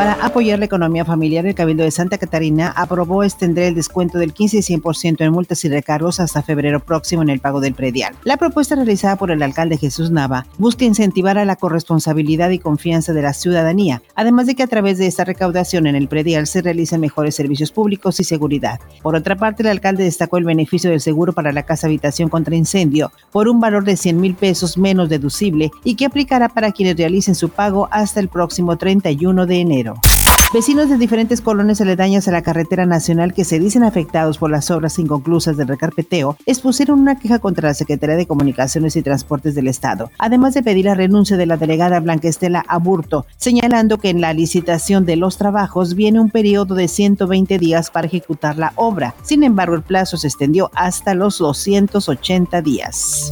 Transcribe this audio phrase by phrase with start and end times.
[0.00, 4.32] Para apoyar la economía familiar, el Cabildo de Santa Catarina aprobó extender el descuento del
[4.32, 8.14] 15 y 100% en multas y recargos hasta febrero próximo en el pago del predial.
[8.24, 13.12] La propuesta realizada por el alcalde Jesús Nava busca incentivar a la corresponsabilidad y confianza
[13.12, 16.62] de la ciudadanía, además de que a través de esta recaudación en el predial se
[16.62, 18.80] realicen mejores servicios públicos y seguridad.
[19.02, 22.56] Por otra parte, el alcalde destacó el beneficio del seguro para la casa habitación contra
[22.56, 26.96] incendio por un valor de 100 mil pesos menos deducible y que aplicará para quienes
[26.96, 29.89] realicen su pago hasta el próximo 31 de enero.
[30.52, 34.68] Vecinos de diferentes colonias aledañas a la carretera nacional que se dicen afectados por las
[34.72, 39.68] obras inconclusas del recarpeteo expusieron una queja contra la Secretaría de Comunicaciones y Transportes del
[39.68, 44.20] Estado, además de pedir la renuncia de la delegada Blanca Estela Aburto, señalando que en
[44.20, 49.14] la licitación de los trabajos viene un periodo de 120 días para ejecutar la obra.
[49.22, 53.30] Sin embargo, el plazo se extendió hasta los 280 días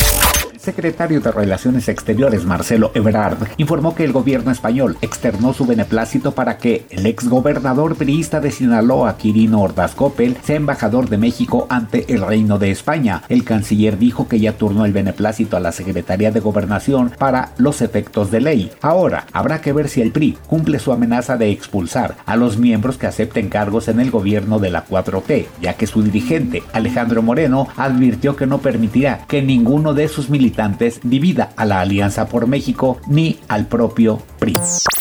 [0.68, 6.58] secretario de Relaciones Exteriores Marcelo Ebrard informó que el gobierno español externó su beneplácito para
[6.58, 12.20] que el exgobernador priista de Sinaloa, Quirino Ordaz Coppel, sea embajador de México ante el
[12.20, 13.22] Reino de España.
[13.30, 17.80] El canciller dijo que ya turnó el beneplácito a la Secretaría de Gobernación para los
[17.80, 18.70] efectos de ley.
[18.82, 22.98] Ahora, habrá que ver si el PRI cumple su amenaza de expulsar a los miembros
[22.98, 27.68] que acepten cargos en el gobierno de la 4T, ya que su dirigente, Alejandro Moreno,
[27.78, 30.57] advirtió que no permitirá que ninguno de sus militares
[31.04, 34.54] divida a la Alianza por México ni al propio PRI.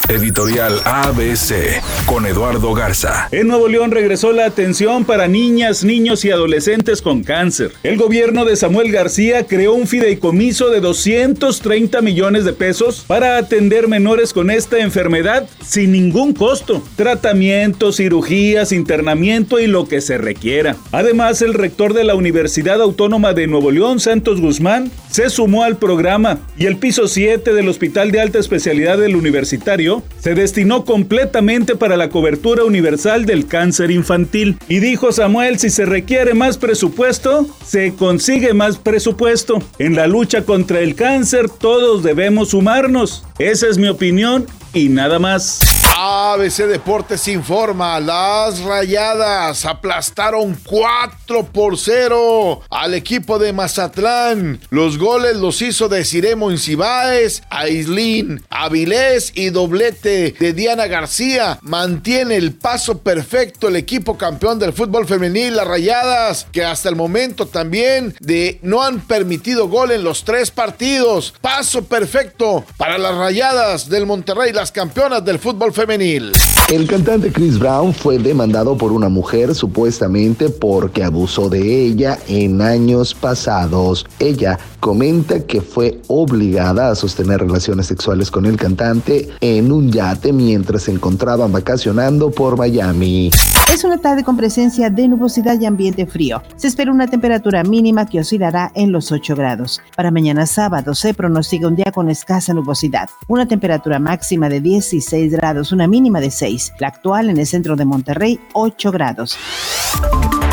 [0.10, 3.28] Editorial ABC con Eduardo Garza.
[3.32, 7.74] En Nuevo León regresó la atención para niñas, niños y adolescentes con cáncer.
[7.84, 13.90] El gobierno de Samuel García creó un fideicomiso de 230 millones de pesos para atender
[13.90, 16.82] menores con esta enfermedad sin ningún costo.
[16.96, 20.78] Tratamiento, cirugías, internamiento y lo que se requiera.
[20.94, 25.78] Además, el rector de la Universidad Autónoma de Nuevo León, Santos Guzmán, se sumó al
[25.78, 31.76] programa y el piso 7 del Hospital de Alta Especialidad del Universitario se destinó completamente
[31.76, 34.58] para la cobertura universal del cáncer infantil.
[34.68, 39.62] Y dijo Samuel, si se requiere más presupuesto, se consigue más presupuesto.
[39.80, 43.24] En la lucha contra el cáncer todos debemos sumarnos.
[43.40, 45.77] Esa es mi opinión y nada más.
[46.00, 54.60] ABC Deportes informa, las rayadas aplastaron 4 por 0 al equipo de Mazatlán.
[54.70, 61.58] Los goles los hizo de Ciremo Incibáez, Aislin, Avilés y doblete de Diana García.
[61.64, 66.96] Mantiene el paso perfecto el equipo campeón del fútbol femenil, las rayadas, que hasta el
[66.96, 71.34] momento también de no han permitido gol en los tres partidos.
[71.42, 76.34] Paso perfecto para las rayadas del Monterrey, las campeonas del fútbol femenil
[76.70, 82.62] el cantante Chris Brown fue demandado por una mujer supuestamente porque abusó de ella en
[82.62, 84.06] años pasados.
[84.20, 90.34] Ella comenta que fue obligada a sostener relaciones sexuales con el cantante en un yate
[90.34, 93.32] mientras se encontraban vacacionando por Miami.
[93.74, 96.42] Es una tarde con presencia de nubosidad y ambiente frío.
[96.56, 99.82] Se espera una temperatura mínima que oscilará en los 8 grados.
[99.96, 103.10] Para mañana sábado se pronostica un día con escasa nubosidad.
[103.28, 106.74] Una temperatura máxima de 16 grados, una mínima de 6.
[106.80, 109.38] La actual en el centro de Monterrey, 8 grados.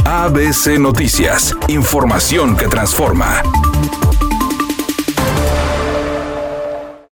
[0.05, 1.57] ABC Noticias.
[1.69, 3.43] Información que transforma.